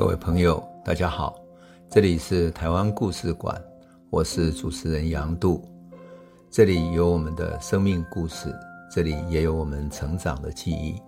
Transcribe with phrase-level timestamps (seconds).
[0.00, 1.38] 各位朋友，大家好，
[1.90, 3.62] 这里是台湾故事馆，
[4.08, 5.62] 我是主持人杨度，
[6.50, 8.50] 这里有我们的生命故事，
[8.90, 10.98] 这里也有我们成长的记忆，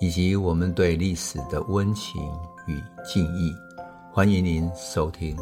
[0.00, 2.20] 以及我们对历史的温情
[2.66, 3.54] 与敬意。
[4.12, 5.36] 欢迎您收听。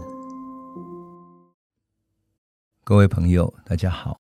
[2.85, 4.19] 各位朋友，大家好。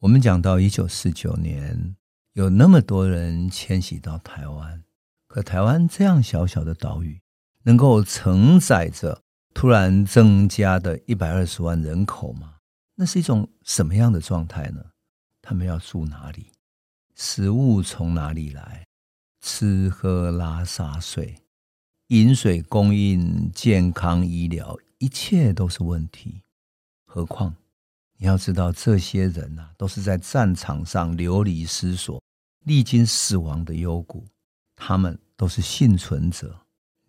[0.00, 1.96] 我们讲到一九四九年，
[2.34, 4.84] 有那么多人迁徙到台湾，
[5.28, 7.18] 可台湾这样小小的岛屿，
[7.64, 9.22] 能够承载着
[9.54, 12.54] 突然增加的一百二十万人口吗？
[12.94, 14.84] 那是一种什么样的状态呢？
[15.40, 16.52] 他们要住哪里？
[17.14, 18.84] 食物从哪里来？
[19.40, 21.36] 吃喝拉撒睡，
[22.08, 26.42] 饮水供应、健康医疗，一切都是问题。
[27.04, 27.54] 何况。
[28.18, 32.22] 你要知道，这些人呐，都是在战场上流离失所、
[32.64, 34.24] 历经死亡的幽谷，
[34.76, 36.61] 他们都是幸存者。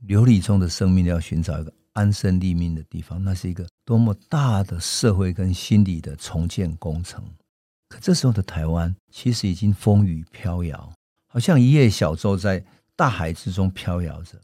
[0.06, 7.24] 流离中的生命要寻找一个安身立命的地方，那是一个多么大的社会跟心理的重建工程。
[7.88, 10.94] 可这时候的台湾，其实已经风雨飘摇，
[11.28, 12.64] 好像一叶小舟在
[12.96, 14.40] 大海之中飘摇着。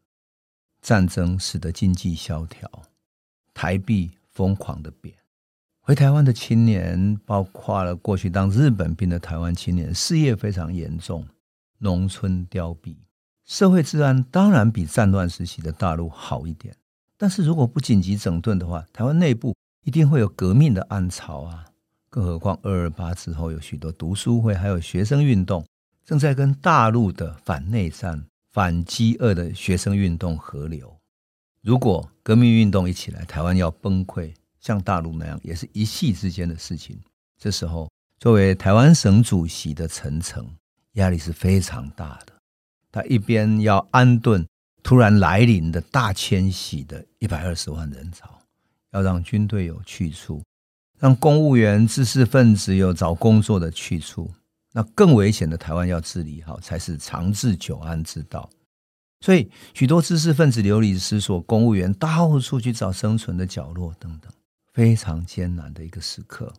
[0.82, 2.70] 战争使得经济萧条，
[3.54, 5.14] 台币疯狂的贬。
[5.82, 11.28] 回台湾的青年，包括了过去当日本兵的台湾青年，失业非常严重，
[11.80, 12.96] 农村凋敝，
[13.50, 16.76] 社会治安当然比战乱时期的大陆好一点。
[17.18, 21.66] 但是如果不紧急整顿的话，台湾内部一定会有革命的暗潮啊！
[22.12, 25.66] 更何况二二八之后，有许多读书会，还有学生运动，
[26.06, 30.96] 正在跟大陆的反内战、反饥饿的学生运动合流。
[31.64, 34.32] 如果革命运动一起来，台湾要崩溃。
[34.60, 37.00] 像大陆那样，也是一夕之间的事情。
[37.40, 37.90] 这时候，
[38.20, 40.48] 作为台湾省主席的陈诚，
[40.94, 42.39] 压力是非常大的。
[42.92, 44.46] 他一边要安顿
[44.82, 48.42] 突然来临的大迁徙的一百二十万人潮，
[48.92, 50.44] 要让军队有去处，
[50.98, 54.32] 让公务员、知识分子有找工作的去处。
[54.72, 58.50] 那更危险的，台湾要治理好，才是长治久安之道。
[59.22, 64.32] 所以，许多知识分子流离失所，公务员到处去找生存的角落，等等。
[64.72, 66.54] 非常艰难的一个时刻，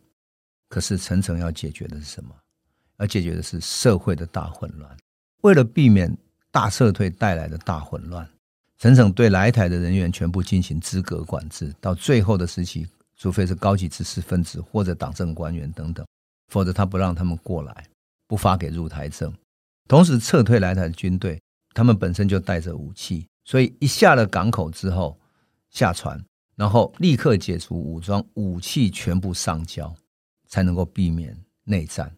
[0.69, 2.35] 可是层层要解决的是什么？
[2.99, 4.95] 要解决的是社会的大混乱。
[5.41, 6.15] 为了避免
[6.51, 8.27] 大撤退带来的大混乱，
[8.77, 11.73] 陈诚对来台的人员全部进行资格管制。
[11.79, 12.87] 到最后的时期，
[13.17, 16.05] 除非是高级知识分子或者党政官员等等，
[16.47, 17.85] 否则他不让他们过来，
[18.27, 19.33] 不发给入台证。
[19.87, 21.41] 同时撤退来台的军队，
[21.73, 25.19] 他们本身就带着武器，所以一下了港口之后
[25.69, 26.23] 下船。
[26.57, 29.91] 然后立刻解除武装，武器全部上交，
[30.47, 32.13] 才能够避免内战。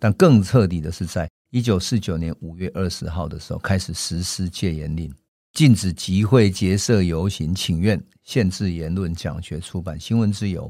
[0.00, 5.14] 但更彻底的是，在一九四九年五月二十号的时候，开始实施戒严令，
[5.52, 10.68] 禁止集会、结社、游行、请愿，限制言论、讲学、出版、新闻自由，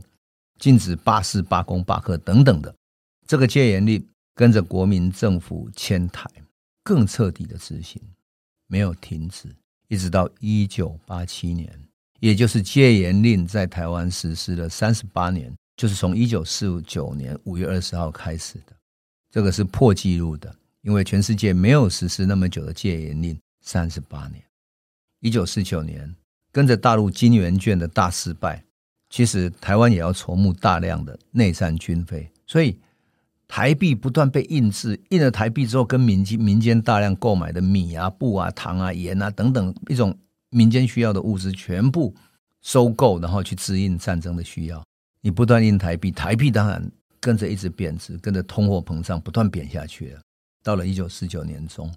[0.58, 2.74] 禁止罢市、罢工、罢课等等的。
[3.26, 6.30] 这个戒严令跟着国民政府迁台，
[6.82, 7.98] 更彻底的执行，
[8.66, 9.48] 没有停止，
[9.88, 11.66] 一直到一九八七年。
[12.20, 18.76] 也就是戒严令在台湾实施了三十八年，就是从一九四九年五月二十号开始的，
[19.30, 24.40] 这个是破纪录的，因为全世界没有实施那么久的戒严令三十八年。
[25.20, 26.14] 一九四九年
[26.52, 28.62] 跟着大陆金圆券的大失败，
[29.10, 32.78] 其实台湾也要筹募大量的内战军费，所以
[33.48, 40.16] 台币不断被印制，印了台币之后，跟民间民间大量购买的米啊、布啊、糖啊、盐啊等等一种。
[40.50, 42.14] 民间需要的物资全部
[42.62, 44.80] 收购，然后去支应战争的需要。
[45.20, 50.20] 你不断印台币，台币当然跟着一直贬值，跟着通货膨胀不断贬下去了。
[50.64, 51.94] 到了一九四九年中，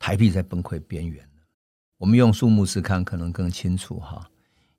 [0.00, 1.24] 台币在崩溃边缘。
[1.98, 4.28] 我们用数目字看可能更清楚哈。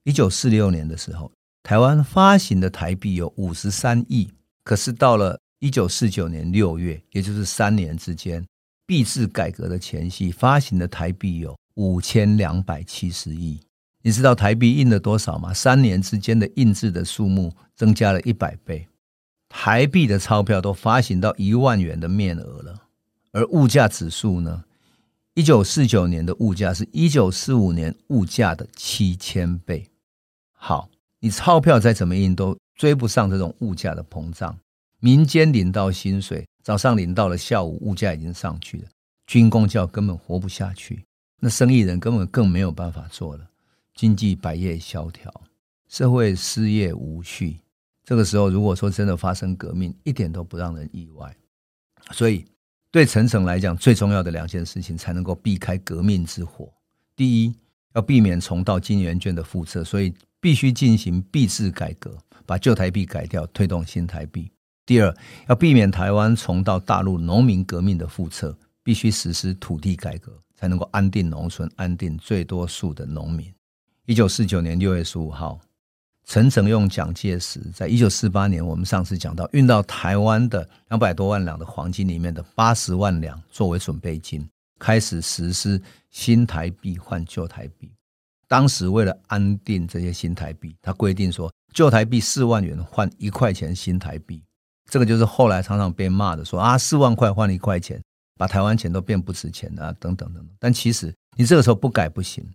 [0.03, 1.31] 一九四六年的时候，
[1.63, 4.29] 台湾发行的台币有五十三亿，
[4.63, 8.43] 可是到了一九四九年六月，也就是三年之间，
[8.85, 11.55] 币制改革的前夕，发行的台币有。
[11.75, 13.57] 五千两百七十亿，
[14.01, 15.53] 你知道台币印了多少吗？
[15.53, 18.85] 三年之间的印制的数目增加了一百倍，
[19.47, 22.88] 台币的钞票都发行到一万元的面额了。
[23.31, 24.63] 而物价指数呢？
[25.35, 29.87] 一九四九年的物价是一九四五年物价的七千倍。
[30.51, 30.89] 好，
[31.19, 34.57] 你钞票再怎么印都追不上这种物价的膨胀。
[34.99, 38.87] 民间领到薪水，早上领到了，下午物价已经上去了，
[39.27, 41.05] 军公教根本活不下去。
[41.39, 43.49] 那生意人根本更没有办法做了，
[43.95, 45.31] 经济百业萧条，
[45.87, 47.61] 社会失业无序。
[48.03, 51.33] 这个时候，如果说真的发生革命，一点都不让人意外。
[52.11, 52.43] 所以，
[52.91, 56.73] 对陈诚来讲，最重要的两件事情才能够避开革命之火：
[57.15, 57.53] 第一，
[57.93, 64.51] 要避免重蹈金圆券的覆辙，所以必须进行币制改革，把旧台币改掉，推动新台币。
[64.87, 65.15] 第二，
[65.47, 73.53] 要避免台湾重蹈大陆农民革命的覆辙，必须实施土地改革，才能够安定农村，安定最多数的农民。
[74.07, 75.59] 一九四九年六月十五号，
[76.29, 84.47] 陈诚用蒋介石在一九四八年，我们上次讲到运到台湾的两百多万两的黄金里面的八十万两作为准备金。
[84.77, 85.81] 开始实施
[86.11, 87.91] 新台币换旧台币，
[88.47, 94.43] 当时为了安定这些新台币，他规定说旧台币四万元换一块钱新台币，
[94.87, 97.99] 这个就是后来常常被骂的说啊，四万块换一块钱，
[98.37, 100.55] 把台湾钱都变不值钱啊，等等等等。
[100.59, 102.47] 但其实你这个时候不改不行，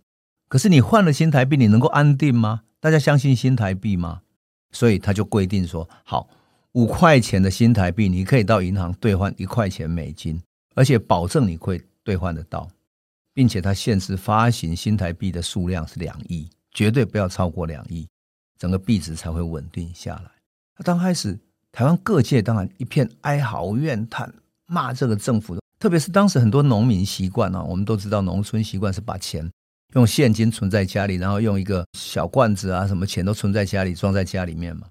[0.47, 2.61] 可是你换了新台币，你能够安定吗？
[2.85, 4.21] 大家相信新台币吗？
[4.71, 6.29] 所以他就规定说，好，
[6.73, 10.39] 五块钱的新台币你可以到银行兑换一块钱美金，
[10.75, 11.83] 而且保证你会。
[12.03, 12.69] 兑换得到，
[13.33, 18.07] 并且他限制发行新台币的数量是两亿，绝对不要超过两亿，
[18.59, 20.29] 整个币值才会稳定下来。
[20.77, 21.35] 那刚开始，
[21.71, 24.31] 台湾各界当然一片哀嚎怨叹，
[24.67, 29.49] 骂这个政府，特别是当时很多农民习惯啊，我们都知道农村习惯是把钱
[29.95, 34.87] 用现金存在家里，然后用一个小罐子啊，什么钱都存在家里，装在家里面嘛。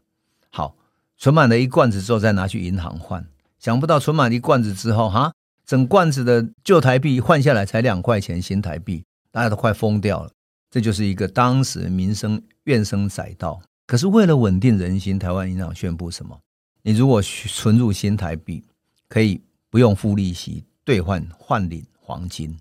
[0.50, 0.76] 好，
[1.16, 3.26] 存满了一罐子之后，再拿去银行换，
[3.58, 5.32] 想不到存满一罐子之后，哈。
[5.66, 10.30] 整罐子的旧台币换下来才两块钱新台币，大家都快疯掉了。
[10.70, 13.62] 这就是一个当时民生怨声载道。
[13.86, 16.38] 可是为了稳定人心，台湾银行宣布什么？
[16.82, 18.62] 你如果存入新台币，
[19.08, 19.40] 可以
[19.70, 22.54] 不用付利息兑换换领黄金。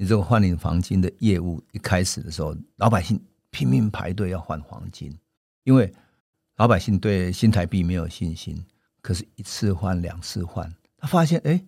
[0.00, 5.12] 你这个换领黄金的业务一开始的时候，老百姓拼命排队要换黄金，
[5.64, 5.92] 因为
[6.56, 8.64] 老百姓对新台币没有信心。
[9.02, 11.60] 可是，一次换两次换，他发现，哎。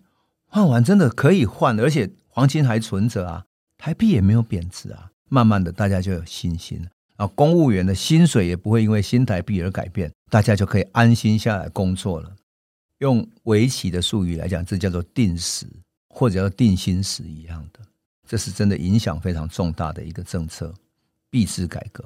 [0.53, 3.45] 换完真的可以换，而且黄金还存着啊，
[3.77, 5.09] 台币也没有贬值啊。
[5.29, 6.89] 慢慢的，大家就有信心了。
[7.15, 12.35] 然后公务员的薪水也不会因为新台币而改变，大家就可以安心下来工作了。
[12.97, 15.65] 用围棋的术语来讲，这叫做定时
[16.09, 17.79] 或者叫定心时一样的，
[18.27, 20.73] 这是真的影响非常重大的一个政策——
[21.29, 22.03] 币制改革。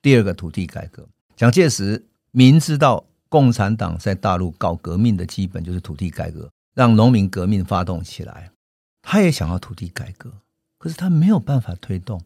[0.00, 1.06] 第二个土地改革，
[1.36, 6.48] 蒋介石明知道共产党在大陆搞革命的基本就是土地改革。
[6.74, 8.52] 让农民革命发动起来，
[9.02, 10.32] 他也想要土地改革，
[10.78, 12.22] 可是他没有办法推动，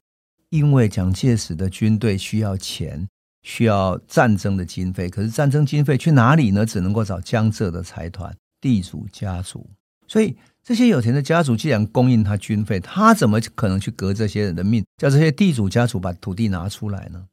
[0.50, 3.08] 因为蒋介石的军队需要钱，
[3.42, 6.66] 需要战争的经费，可是战争经费去哪里呢？
[6.66, 9.66] 只能够找江浙的财团、地主家族。
[10.06, 17.26] 所以这些有钱的家族既然供应他军费，他怎么可能去革这些人的命，叫这些地主家族把土地拿出来呢？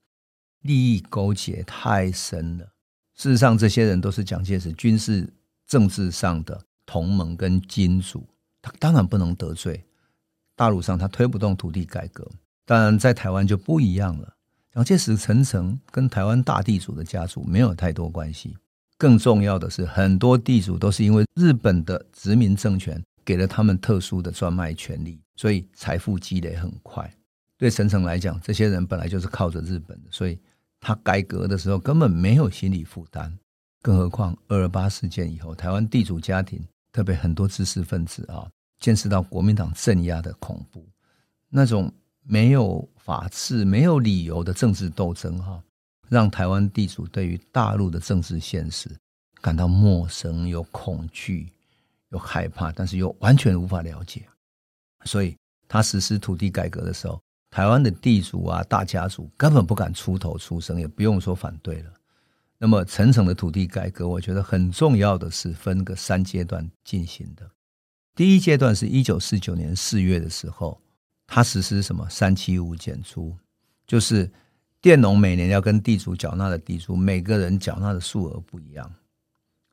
[0.62, 2.66] 利益勾结太深了。
[3.16, 5.31] 事实上，这些人都是蒋介石军事
[5.68, 6.62] 政治上的。
[6.92, 8.28] 同盟跟金主，
[8.64, 9.86] 他当然不能得罪。
[10.56, 12.28] 大陆上他推不动土地改革，
[12.66, 14.34] 当然在台湾就不一样了。
[14.74, 18.58] 蒋介石、陈诚跟台湾大地主的家族没有太多关系。
[18.98, 23.00] 更重要的是，很多地主都是因为日本的殖民政权
[23.30, 27.08] 给了他们特殊的专卖权利，所以财富积累很快。
[27.60, 30.40] 对陈诚来讲，这些人本来就是靠着日本的，所以
[30.80, 33.31] 他改革的时候根本没有心理负担。
[33.84, 36.60] 更何况二二八事件以后，台湾地主家庭。
[36.92, 38.50] 特别很多知识分子啊，
[38.80, 40.83] 见识到国民党镇压的恐怖，
[41.48, 41.94] 那种
[42.24, 45.62] 没有法治、没有理由的政治斗争，哈，
[46.09, 48.90] 让台湾地主对于大陆的政治现实
[49.40, 51.54] 感到陌生、有恐惧、
[52.09, 54.28] 又害怕，但是又完全无法了解。
[55.06, 55.35] 所以
[55.68, 61.94] 他实施土地改革的时候，台湾的地主啊、大家族根本不敢出头出声，也不用说反对了。
[62.57, 67.49] 那么，层层的土地改革，我觉得很重要的是分个三阶段进行的。
[68.16, 70.81] 第一阶段是一九四九年四月的时候，
[71.25, 73.33] 他实施什么三七五减租，
[73.87, 74.30] 就是
[74.81, 78.94] 佃农每年要跟地主缴纳的地租，每个人缴纳的数额不一样，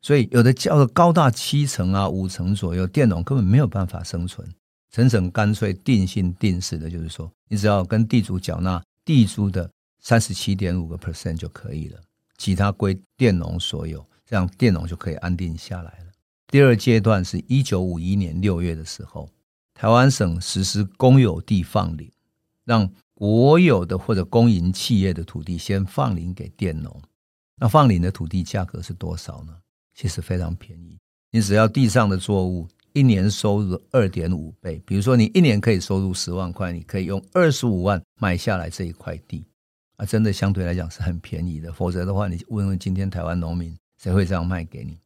[0.07, 4.49] 所以有的叫做高达七层啊、五层左右，佃农根本没有办法生存。
[4.93, 12.01] 陈省干脆定性定式的，就是说，你只要跟地主缴纳地租的三十七点五个 percent 就可以了。
[12.39, 16.13] 其他归佃农所有，这样佃农就可以安定下来了。
[16.47, 19.29] 第二阶段是一九五一年六月的时候，
[19.75, 22.09] 台湾省实施公有地放领，
[22.65, 27.03] 让国有的或者公营企业的土地先放领给佃农。
[27.57, 29.57] 那放领的土地价格是多少呢？
[29.97, 30.99] 其实非常便宜，
[31.33, 39.45] 你只要地上的作物一年收入二点五倍，比如说你一年可以收入十万块，你可以用二十五万买下来这一块地。
[39.97, 44.99] 啊，真的相对来讲是很便宜的，否则的话，你问问今天台湾农民，谁会这样卖给你？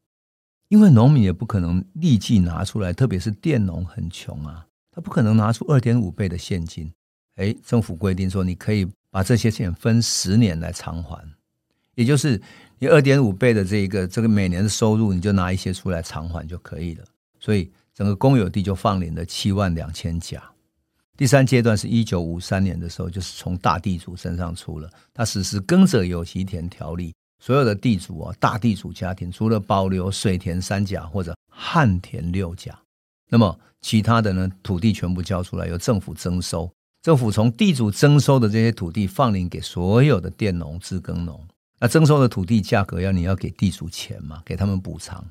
[0.67, 6.93] 因为农民也不可能立即拿出来，特别是佃农很穷啊，他不可能拿出二点五倍的现金
[7.37, 11.25] 哎，政府规定说你可以把这些钱分十年来偿还，
[11.95, 12.43] 也就是
[12.83, 17.05] 你二点五倍的这个这个每年的收入，你就拿一些出来偿还就可以了。
[17.39, 20.43] 所以整个公有地就放领了七万两千甲。
[21.15, 32.79] 第三阶段是一九五三年的时候，就是从大地主身上出了，他实施耕者有其田条例，所有的地主啊，大地主家庭除了保留水田三甲或者旱田六甲，
[33.29, 36.73] 那么其他的呢，土地全部交出来，由政府征收。
[37.03, 41.47] 政府从地主征收的这些土地放领给所有的佃农、自耕农。
[41.81, 45.25] 那征收的土地价格要你要给地主钱嘛，给他们补偿。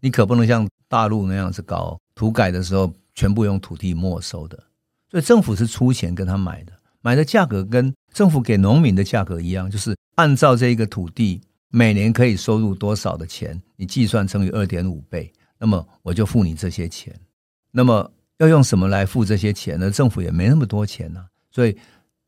[0.00, 4.62] 你可不能像大陆那样子搞土改的时候，全部用土地没收的。
[5.10, 11.40] 所以政府是出钱跟他买的，买的价格跟政府给农民的价格一样，就是按照这一个土地
[11.70, 17.18] 每年可以收入多少的钱，你计算乘以二点五倍，那么我就付你这些钱。
[17.70, 19.90] 那么要用什么来付这些钱呢？
[19.90, 21.76] 政府也没那么多钱呐，所以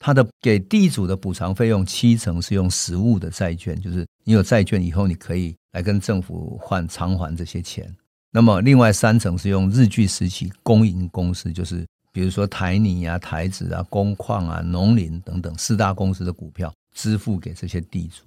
[0.01, 7.89] 他的给地主的补偿费用七成是用实物的债券，就是你有债券以后，你可以来跟政府换偿还这些钱。
[8.33, 11.87] 那么另外三成是用日据时期公营公司，就是。
[12.13, 18.25] 比如说台泥啊、台纸啊、工矿啊、农林等等四大公司的股票支付给这些地主，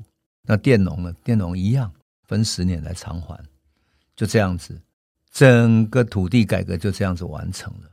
[0.48, 1.14] 那佃农呢？
[1.22, 1.92] 佃农一样
[2.26, 3.38] 分十年来偿还，
[4.16, 4.82] 就这样子，
[5.34, 7.92] 整个土地改革就这样子完成了。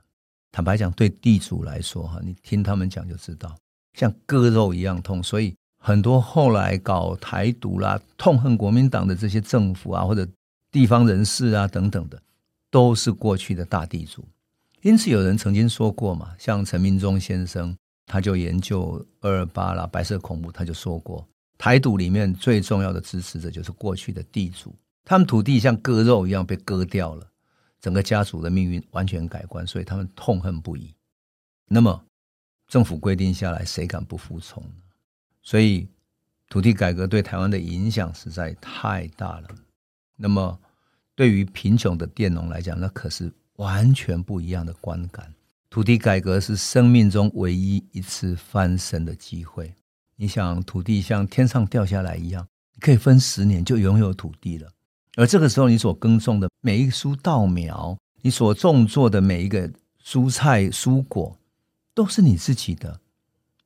[0.52, 3.52] 坦白讲，对地主来说，哈，你听他们讲就知道，
[3.94, 5.22] 像割肉一样痛。
[5.22, 10.26] 所以很多后来搞台独啦、痛恨国民党的这些政府啊，或者
[10.70, 12.20] 地方人士啊等等的，
[12.70, 14.24] 都是过去的大地主。
[14.82, 21.26] 因此，有人曾经说过嘛，像陈明忠先生，他就研究二二八啦、白色恐怖，他就说过，
[21.58, 27.26] 台独里面最重要的支持者就是过去的地主，他们土地像割肉一样被割掉了，
[27.78, 30.94] 整个家族的命运完全改观，所以他们痛恨不已。
[31.68, 32.02] 那么，
[32.70, 34.70] 政府规定下来，谁敢不服从呢？
[35.42, 35.86] 所以，
[36.48, 39.48] 土地改革对台湾的影响实在太大了。
[40.16, 40.58] 那么，
[41.14, 43.30] 对于贫穷的佃农来讲，那可是。
[43.56, 45.34] 完全不一样的观感。
[45.68, 49.70] 土地改革是生命中唯一一次翻身的机会。
[50.16, 52.48] 你想，土地像天上掉下来一样，
[52.80, 54.66] 可以分十年就拥有土地了。
[55.16, 59.70] 而这个时候，你所耕种的每一株稻苗，你所种作的每一个
[60.02, 61.36] 蔬菜蔬果，
[62.00, 63.00] 都是你自己的。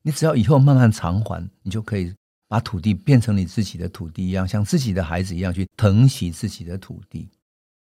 [0.02, 2.12] 你只要以后慢慢偿还，你就可以
[2.48, 7.28] 把土地变成你自己的土地一样，像自己的孩子一样去疼惜自己的土地。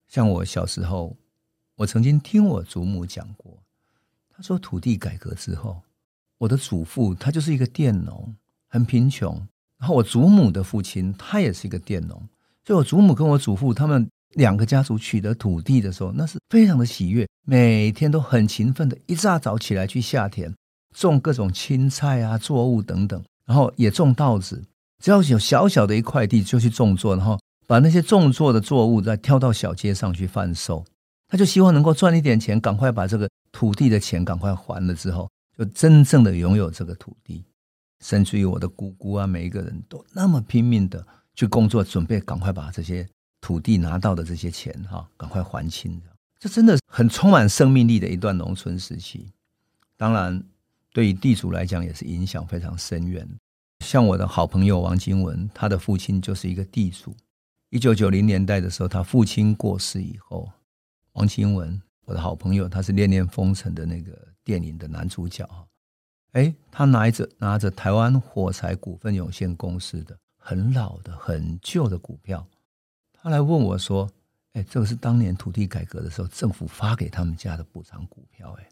[0.09, 1.17] 像我小时候。
[1.77, 3.57] 我曾经听我祖母讲过，
[4.29, 5.81] 她说土地改革之后，
[6.37, 8.35] 我的祖父他就是一个佃农，
[8.69, 9.35] 很贫穷。
[9.79, 12.29] 然后我祖母的父亲他也是一个佃农，
[12.67, 20.55] 所以我祖母跟我祖父他们两个家族取得土地的时候，那是非常的喜悦，每天都很勤奋的，一大早起来去下田
[20.95, 24.63] 种各种青菜啊、作物等等，然后也种稻子。
[25.03, 30.85] 只要有小小的一块地，就去种作，然后把那些种作的作物再挑到小街上去贩售。
[31.29, 37.45] 他就希望能够赚一点钱，赶快把这个土地的钱赶快还了之后，就真正的拥有这个土地。
[38.05, 43.09] 甚至于我的姑姑啊，每一个人都那么拼命的去工作，准备赶快把这些
[43.41, 46.01] 土地拿到的这些钱哈，赶快还清。
[46.39, 49.31] 这真的很充满生命力的一段农村时期。
[49.97, 50.43] 当然，
[50.93, 53.29] 对于地主来讲也是影响非常深远。
[53.85, 57.15] 像我的好朋友王金文，他的父亲就是一个地主。
[57.71, 60.51] 一九九零年代的时候，他父亲过世以后。
[61.15, 65.45] 王金文，我的好朋友，他是《恋恋风尘》的那个电影的男主角。
[65.47, 65.67] 哈
[66.33, 72.47] 哎，他拿着拿着台湾火柴股份有限公司的很老的、很旧的股票，
[73.23, 74.11] 他来问我说
[74.55, 78.69] ：“哎，这个是当年土地改革的时候政府发给他们家的补偿股票，哎，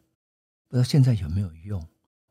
[0.69, 1.85] 不知道现在有没有用？”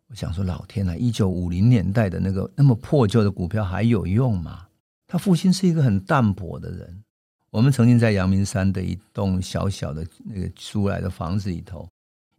[0.10, 4.68] 我想说：“老天呐，一九五零年代的那个那么破旧的股票还有用吗？”
[5.06, 7.04] 他父亲是一个很淡泊的人。
[7.50, 11.88] 我们曾经在阳明山的一栋小小的那个租来的房子里头，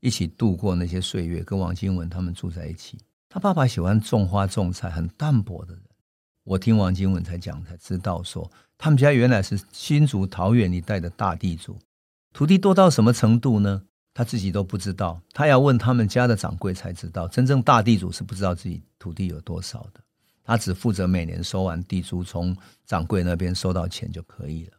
[0.01, 2.99] 一起度过那些岁月，跟王金文他们住在一起。
[3.29, 5.83] 他爸爸喜欢种花种菜，很淡泊的人。
[6.49, 11.78] 我听王金文才讲，才知道说，他们家原来是新竹桃园一带的大地主，
[12.33, 13.83] 土地多到什么程度呢？
[14.14, 17.28] 他自己都不知道，他要问他们家的掌柜才知道。
[17.28, 20.00] 真正大地主是不知道自己土地有多少的，
[20.43, 24.73] 他只负责每年收完地租，从掌柜那边收到钱就可以了。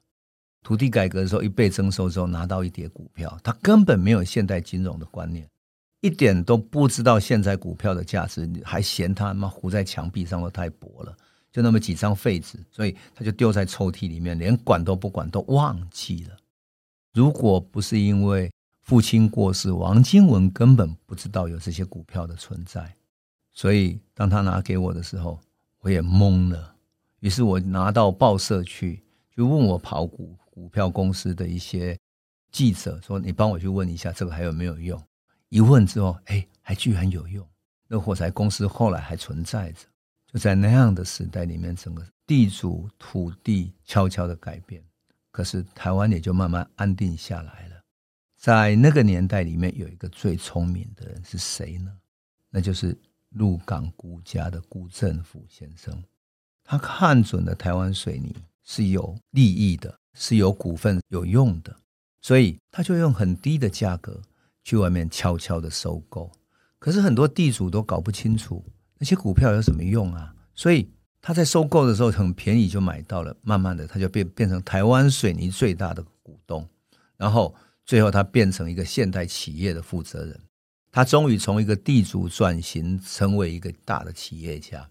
[0.64, 5.48] 土地改革的时候，一被征收之后，拿到一叠股票，他根本没有现代金融的观念，
[6.02, 11.16] 一点都不知道现在股票的价值，还嫌他妈糊在墙壁上都太薄了，
[11.52, 16.38] 就那么几张废纸，所以他就丢在抽屉里面，连管都不管，都忘记了。
[17.14, 18.52] 如果不是因为
[18.82, 22.96] 父亲过世，王金文根本不知道有这些股票的存在。
[23.52, 25.40] 所以当他拿给我的时候，
[25.80, 26.76] 我也懵了。
[27.20, 29.04] 于是我拿到报社去，
[29.36, 31.98] 就问我跑股股票公司的一些
[32.52, 35.02] 记者说：“你帮我去问一下，这个还有没有用？”
[35.50, 37.46] 一问之后，哎，还居然有用。
[37.88, 39.80] 那火柴公司后来还存在着。
[40.32, 44.84] 就在那样的时代里面，整个地主土地悄悄的改变，
[45.32, 47.76] 可是台湾也就慢慢安定下来了。
[48.38, 51.92] 在那个年代里面，有一个最聪明的人是谁呢？
[52.52, 52.96] 那就是
[53.30, 56.04] 鹿港辜家的辜振甫先生。
[56.64, 61.76] 他看准了台湾水泥是有利益的，是有股份有用的，
[62.22, 64.22] 所以他就用很低的价格
[64.64, 66.32] 去外面悄悄的收购。
[66.78, 68.64] 可是很多地主都搞不清楚。
[69.00, 70.36] 那些股票有什么用啊？
[70.54, 70.88] 所以
[71.22, 76.68] 他在收购的时候很便宜就买到了，慢慢的他就变变成台湾水泥最大的股东，
[77.18, 80.40] 然后最后他变成一个现代企业的负责人，
[80.92, 84.90] 他终于从一个地主转型成为一个大的企业家，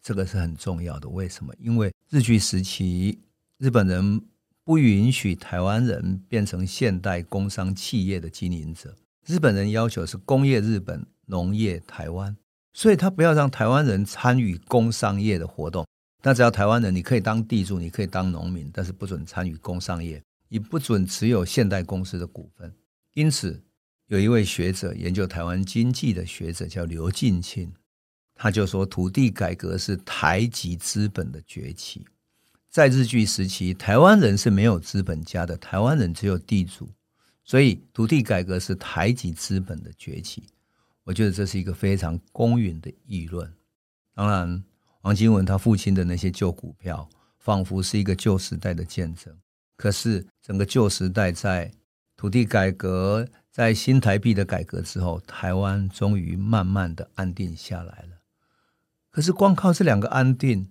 [0.00, 1.08] 这个是很重要的。
[1.08, 1.52] 为什么？
[1.58, 3.18] 因为日据时期
[3.58, 4.22] 日本人
[4.64, 12.36] 不允许台湾人变成现代工商企业的经营者，日本人要求是工业日本，农业台湾。
[12.72, 15.86] 所以他不要让台湾人参与工商业的活动，
[16.22, 22.72] 那只要台湾人，你可以当地主，你可以当农民，但是不准参与工商业，你不准持有现代公司的股份。
[23.14, 23.62] 因此，
[24.06, 27.72] 有一位学者研究台湾经济的学者叫刘进庆，
[28.34, 32.04] 他就说土地改革是台籍资本的崛起。
[32.70, 36.88] 在日据时期，台湾人是没有资本家的，台湾人只有地主，
[37.44, 40.44] 所以土地改革是台籍资本的崛起。
[41.10, 43.52] 我觉得这是一个非常公允的议论。
[44.14, 44.62] 当然，
[45.00, 49.36] 王金文他父亲的那些旧股票，仿佛是一个旧时代的见证。
[49.76, 51.68] 可是，整个旧时代在
[52.16, 58.20] 土地改革、在新台币的改革之后，台湾终于慢慢的安定下来了。
[59.10, 60.70] 可是，光靠这两个安定，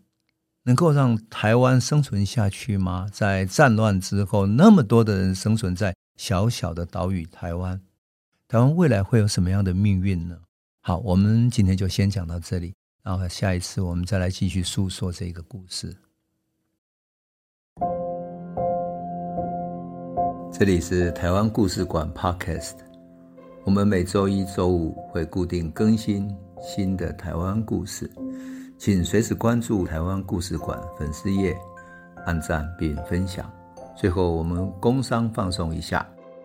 [0.63, 3.09] 能够让台湾生存下去吗？
[3.11, 7.81] 在战乱之后，那么多的人生存在小小的岛屿台湾。
[8.49, 10.35] 台湾未来会有什么样的命运呢？
[10.81, 15.95] 好，我们今天就先讲到这里，然后下一次我们再来继续诉说这个故事。
[20.51, 22.73] 这里是台湾故事馆 Podcast，
[23.65, 26.27] 我们每周一、周五会固定更新
[26.59, 28.09] 新的台湾故事，
[28.79, 31.55] 请随时关注台湾故事馆粉丝页，
[32.25, 33.47] 按赞并分享。
[33.95, 36.03] 最后，我们工商放送一下。